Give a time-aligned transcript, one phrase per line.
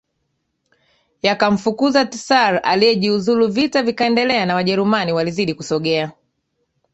[1.21, 6.11] yakamfukuza Tsar aliyejiuzulu Vita vikaendelea na Wajerumani walizidi kusogea